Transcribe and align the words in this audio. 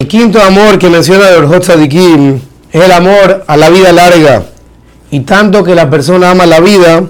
El 0.00 0.06
quinto 0.06 0.40
amor 0.40 0.78
que 0.78 0.88
menciona 0.88 1.28
el 1.28 1.42
Orjot 1.42 1.64
Tzadikim 1.64 2.40
es 2.70 2.84
el 2.84 2.92
amor 2.92 3.42
a 3.44 3.56
la 3.56 3.68
vida 3.68 3.92
larga. 3.92 4.44
Y 5.10 5.22
tanto 5.22 5.64
que 5.64 5.74
la 5.74 5.90
persona 5.90 6.30
ama 6.30 6.46
la 6.46 6.60
vida, 6.60 7.02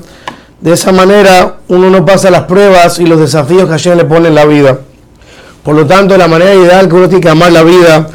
de 0.62 0.72
esa 0.72 0.90
manera 0.90 1.58
uno 1.68 1.90
no 1.90 2.06
pasa 2.06 2.30
las 2.30 2.44
pruebas 2.44 2.98
y 2.98 3.04
los 3.04 3.20
desafíos 3.20 3.64
que 3.64 3.72
Hashem 3.72 3.98
le 3.98 4.06
pone 4.06 4.28
en 4.28 4.34
la 4.34 4.46
vida. 4.46 4.78
Por 5.62 5.74
lo 5.74 5.86
tanto, 5.86 6.16
la 6.16 6.28
manera 6.28 6.54
ideal 6.54 6.88
que 6.88 6.94
uno 6.94 7.10
tiene 7.10 7.20
que 7.20 7.28
amar 7.28 7.52
la 7.52 7.62
vida, 7.62 8.08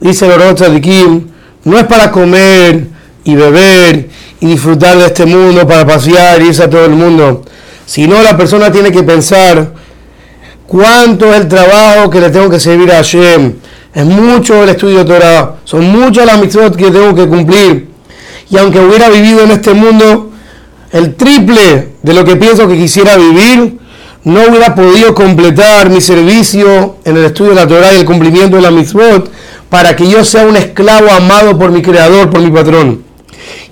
dice 0.00 0.26
el 0.26 0.32
Orjot 0.32 0.58
Tzadikim, 0.58 1.28
no 1.64 1.78
es 1.78 1.84
para 1.84 2.10
comer 2.10 2.88
y 3.24 3.34
beber 3.34 4.10
y 4.38 4.48
disfrutar 4.48 4.98
de 4.98 5.06
este 5.06 5.24
mundo, 5.24 5.66
para 5.66 5.86
pasear 5.86 6.42
y 6.42 6.48
irse 6.48 6.64
a 6.64 6.68
todo 6.68 6.84
el 6.84 6.90
mundo, 6.92 7.42
sino 7.86 8.22
la 8.22 8.36
persona 8.36 8.70
tiene 8.70 8.92
que 8.92 9.02
pensar 9.02 9.72
cuánto 10.66 11.32
es 11.32 11.40
el 11.40 11.48
trabajo 11.48 12.10
que 12.10 12.20
le 12.20 12.28
tengo 12.28 12.50
que 12.50 12.60
servir 12.60 12.92
a 12.92 12.96
Hashem 12.96 13.54
es 13.94 14.04
mucho 14.04 14.62
el 14.62 14.68
estudio 14.70 14.98
de 14.98 15.04
Torah, 15.04 15.56
son 15.64 15.90
muchas 15.90 16.26
las 16.26 16.40
mitzvot 16.40 16.76
que 16.76 16.90
tengo 16.90 17.14
que 17.14 17.26
cumplir. 17.26 17.88
Y 18.50 18.56
aunque 18.58 18.80
hubiera 18.80 19.08
vivido 19.08 19.42
en 19.42 19.50
este 19.50 19.74
mundo 19.74 20.30
el 20.92 21.14
triple 21.14 21.94
de 22.02 22.14
lo 22.14 22.24
que 22.24 22.36
pienso 22.36 22.68
que 22.68 22.76
quisiera 22.76 23.16
vivir, 23.16 23.78
no 24.24 24.40
hubiera 24.48 24.74
podido 24.74 25.14
completar 25.14 25.88
mi 25.88 26.00
servicio 26.00 26.96
en 27.04 27.16
el 27.16 27.24
estudio 27.24 27.50
de 27.50 27.56
la 27.56 27.66
Torah 27.66 27.94
y 27.94 28.00
el 28.00 28.04
cumplimiento 28.04 28.56
de 28.56 28.62
la 28.62 28.70
mitzvot 28.70 29.30
para 29.70 29.96
que 29.96 30.08
yo 30.08 30.24
sea 30.24 30.46
un 30.46 30.56
esclavo 30.56 31.10
amado 31.10 31.58
por 31.58 31.70
mi 31.70 31.80
creador, 31.80 32.28
por 32.28 32.40
mi 32.40 32.50
patrón. 32.50 33.02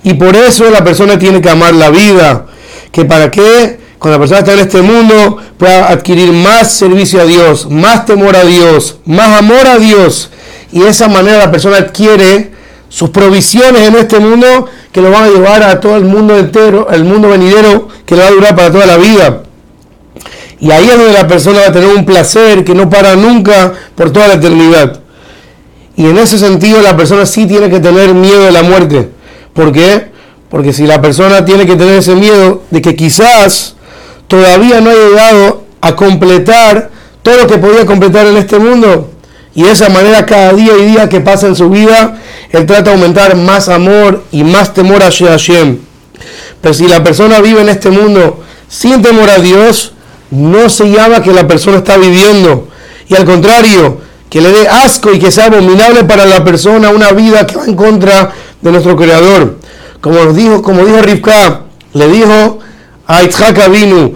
Y 0.03 0.13
por 0.13 0.35
eso 0.35 0.69
la 0.69 0.83
persona 0.83 1.19
tiene 1.19 1.41
que 1.41 1.49
amar 1.49 1.73
la 1.73 1.89
vida. 1.89 2.47
¿Que 2.91 3.05
para 3.05 3.29
qué? 3.29 3.79
Cuando 3.99 4.17
la 4.17 4.19
persona 4.19 4.39
está 4.39 4.53
en 4.53 4.59
este 4.59 4.81
mundo, 4.81 5.37
pueda 5.57 5.89
adquirir 5.89 6.31
más 6.31 6.71
servicio 6.71 7.21
a 7.21 7.25
Dios, 7.25 7.69
más 7.69 8.05
temor 8.05 8.33
a 8.37 8.45
Dios, 8.45 8.97
más 9.05 9.37
amor 9.37 9.67
a 9.67 9.77
Dios. 9.77 10.29
Y 10.71 10.79
de 10.79 10.89
esa 10.89 11.09
manera 11.09 11.37
la 11.37 11.51
persona 11.51 11.77
adquiere 11.77 12.51
sus 12.87 13.09
provisiones 13.09 13.87
en 13.87 13.95
este 13.95 14.19
mundo 14.19 14.67
que 14.93 15.01
lo 15.01 15.11
van 15.11 15.25
a 15.25 15.27
llevar 15.27 15.63
a 15.63 15.81
todo 15.81 15.97
el 15.97 16.05
mundo 16.05 16.37
entero, 16.37 16.87
el 16.91 17.03
mundo 17.03 17.27
venidero 17.27 17.89
que 18.05 18.15
le 18.15 18.21
va 18.21 18.27
a 18.27 18.31
durar 18.31 18.55
para 18.55 18.71
toda 18.71 18.85
la 18.85 18.97
vida. 18.97 19.43
Y 20.61 20.71
ahí 20.71 20.89
es 20.89 20.97
donde 20.97 21.13
la 21.13 21.27
persona 21.27 21.59
va 21.59 21.67
a 21.67 21.71
tener 21.71 21.89
un 21.89 22.05
placer 22.05 22.63
que 22.63 22.73
no 22.73 22.89
para 22.89 23.17
nunca 23.17 23.73
por 23.95 24.11
toda 24.11 24.29
la 24.29 24.33
eternidad. 24.35 25.01
Y 25.97 26.05
en 26.05 26.17
ese 26.17 26.39
sentido 26.39 26.81
la 26.81 26.95
persona 26.95 27.25
sí 27.25 27.45
tiene 27.47 27.69
que 27.69 27.81
tener 27.81 28.13
miedo 28.13 28.45
de 28.45 28.51
la 28.51 28.63
muerte. 28.63 29.09
¿Por 29.53 29.73
qué? 29.73 30.07
Porque 30.49 30.71
si 30.71 30.87
la 30.87 31.01
persona 31.01 31.43
tiene 31.43 31.65
que 31.65 31.75
tener 31.75 31.95
ese 31.95 32.15
miedo 32.15 32.63
de 32.71 32.81
que 32.81 32.95
quizás 32.95 33.75
todavía 34.29 34.79
no 34.79 34.91
ha 34.91 34.93
llegado 34.93 35.63
a 35.81 35.95
completar 35.95 36.89
todo 37.21 37.37
lo 37.39 37.47
que 37.47 37.57
podía 37.57 37.85
completar 37.85 38.25
en 38.27 38.37
este 38.37 38.57
mundo. 38.59 39.11
Y 39.53 39.63
de 39.63 39.71
esa 39.71 39.89
manera, 39.89 40.25
cada 40.25 40.53
día 40.53 40.71
y 40.77 40.85
día 40.85 41.09
que 41.09 41.19
pasa 41.19 41.47
en 41.47 41.55
su 41.55 41.69
vida, 41.69 42.21
él 42.51 42.65
trata 42.65 42.83
de 42.83 42.91
aumentar 42.91 43.35
más 43.35 43.67
amor 43.67 44.23
y 44.31 44.43
más 44.43 44.73
temor 44.73 45.03
a 45.03 45.11
Hashem. 45.11 45.79
Pero 46.61 46.73
si 46.73 46.87
la 46.87 47.03
persona 47.03 47.41
vive 47.41 47.61
en 47.61 47.69
este 47.69 47.89
mundo 47.89 48.43
sin 48.69 49.01
temor 49.01 49.29
a 49.29 49.39
Dios, 49.39 49.93
no 50.29 50.69
se 50.69 50.89
llama 50.91 51.23
que 51.23 51.33
la 51.33 51.47
persona 51.47 51.79
está 51.79 51.97
viviendo. 51.97 52.67
Y 53.07 53.15
al 53.15 53.25
contrario, 53.25 53.99
que 54.29 54.41
le 54.41 54.51
dé 54.51 54.67
asco 54.67 55.11
y 55.11 55.19
que 55.19 55.31
sea 55.31 55.45
abominable 55.45 56.03
para 56.03 56.25
la 56.25 56.43
persona 56.43 56.89
una 56.89 57.11
vida 57.11 57.47
que 57.47 57.57
va 57.57 57.65
en 57.65 57.75
contra 57.75 58.31
de 58.61 58.71
nuestro 58.71 58.95
Creador. 58.95 59.57
Como 60.01 60.33
dijo, 60.33 60.61
como 60.61 60.85
dijo 60.85 61.01
Rivka, 61.01 61.61
le 61.93 62.07
dijo 62.07 62.59
a 63.09 63.23
Yitzhak 63.23 63.57
Avinu, 63.57 64.13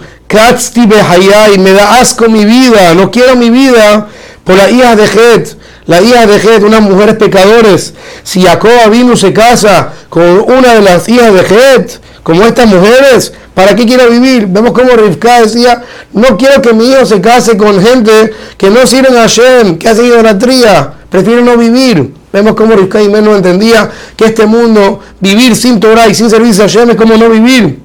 y 1.52 1.58
me 1.58 1.72
da 1.72 2.00
asco 2.00 2.28
mi 2.28 2.44
vida, 2.44 2.94
no 2.94 3.10
quiero 3.10 3.34
mi 3.34 3.50
vida 3.50 4.06
por 4.44 4.56
la 4.56 4.70
hija 4.70 4.94
de 4.94 5.04
Het, 5.04 5.56
la 5.86 6.00
hija 6.00 6.26
de 6.26 6.38
Het, 6.38 6.62
unas 6.62 6.80
mujeres 6.80 7.16
pecadores. 7.16 7.92
Si 8.22 8.42
Jacob 8.42 8.70
Avinu 8.86 9.16
se 9.16 9.32
casa 9.32 9.92
con 10.08 10.44
una 10.46 10.74
de 10.74 10.82
las 10.82 11.08
hijas 11.08 11.32
de 11.34 11.40
Het, 11.40 12.00
como 12.22 12.44
estas 12.44 12.68
mujeres, 12.68 13.32
¿para 13.52 13.74
qué 13.74 13.84
quiero 13.84 14.08
vivir? 14.08 14.46
Vemos 14.46 14.70
como 14.70 14.90
Rivka 14.90 15.42
decía, 15.42 15.82
no 16.12 16.36
quiero 16.36 16.62
que 16.62 16.72
mi 16.72 16.88
hijo 16.88 17.04
se 17.04 17.20
case 17.20 17.56
con 17.56 17.82
gente 17.82 18.32
que 18.56 18.70
no 18.70 18.86
sirven 18.86 19.16
a 19.16 19.22
Hashem, 19.22 19.76
que 19.76 19.88
hacen 19.88 20.06
idolatría, 20.06 20.94
prefiero 21.10 21.42
no 21.42 21.56
vivir. 21.56 22.14
Vemos 22.32 22.54
como 22.54 22.74
Rivka 22.76 23.02
y 23.02 23.08
menos 23.08 23.36
entendía 23.36 23.90
que 24.16 24.26
este 24.26 24.46
mundo, 24.46 25.00
vivir 25.18 25.56
sin 25.56 25.80
Torah 25.80 26.06
y 26.06 26.14
sin 26.14 26.30
servicio 26.30 26.62
a 26.62 26.68
Hashem 26.68 26.90
es 26.90 26.96
como 26.96 27.16
no 27.16 27.28
vivir. 27.28 27.82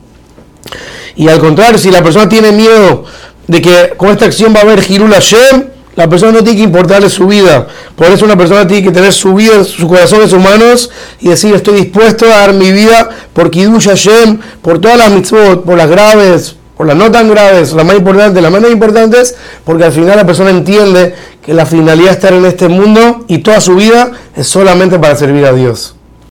Y 1.20 1.28
al 1.28 1.38
contrario, 1.40 1.78
si 1.78 1.92
la 1.92 2.02
persona 2.02 2.30
tiene 2.30 2.54
miedo 2.54 3.04
de 3.46 3.62
que 3.62 3.94
con 3.98 4.08
esta 4.08 4.24
acción 4.24 4.56
va 4.56 4.60
a 4.60 4.62
haber 4.62 4.82
Girul 4.82 5.12
Hashem, 5.12 5.66
la 5.98 6.10
persona 6.10 6.32
no 6.32 6.44
tiene 6.46 6.60
que 6.60 6.64
importarle 6.64 7.10
su 7.10 7.28
vida. 7.28 7.68
Por 7.98 8.08
eso 8.08 8.24
una 8.24 8.38
persona 8.38 8.66
tiene 8.66 8.84
que 8.84 8.92
tener 8.92 9.12
su 9.12 9.34
vida, 9.34 9.66
su 9.66 9.86
corazón 9.86 10.22
en 10.22 10.30
sus 10.30 10.40
manos 10.42 10.90
y 11.20 11.28
decir, 11.28 11.54
estoy 11.54 11.82
dispuesto 11.82 12.26
a 12.26 12.30
dar 12.30 12.54
mi 12.54 12.72
vida 12.72 13.10
por 13.34 13.52
Kiddush 13.52 13.90
Hashem, 13.90 14.40
por 14.62 14.80
todas 14.80 14.98
las 14.98 15.12
mitzvot, 15.12 15.66
por 15.66 15.76
las 15.76 15.90
graves, 15.90 16.56
por 16.78 16.88
las 16.88 16.96
no 16.96 17.12
tan 17.12 17.30
graves, 17.30 17.74
las 17.74 17.86
más 17.86 17.98
importantes, 17.98 18.42
las 18.42 18.52
menos 18.54 18.72
importantes, 18.72 19.36
porque 19.66 19.84
al 19.84 19.92
final 19.92 20.16
la 20.16 20.26
persona 20.26 20.52
entiende 20.52 21.14
que 21.46 21.54
la 21.54 21.66
finalidad 21.66 22.12
de 22.12 22.14
estar 22.14 22.32
en 22.32 22.46
este 22.46 22.70
mundo 22.70 23.26
y 23.28 23.40
toda 23.40 23.60
su 23.60 23.76
vida 23.76 24.14
es 24.38 24.48
solamente 24.48 24.98
para 24.98 25.18
servir 25.18 25.46
a 25.46 25.52
Dios. 25.52 25.99